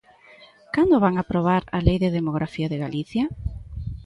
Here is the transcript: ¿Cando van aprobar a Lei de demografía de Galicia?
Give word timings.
¿Cando 0.75 1.01
van 1.05 1.15
aprobar 1.17 1.61
a 1.75 1.77
Lei 1.85 1.97
de 2.03 2.13
demografía 2.17 2.67
de 2.69 2.81
Galicia? 2.85 3.23